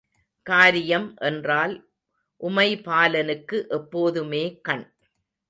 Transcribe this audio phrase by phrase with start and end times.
[0.45, 1.75] காரியம் என்றால்
[2.41, 4.85] உமைபாலனுக்கு எப்போதுமே கண்.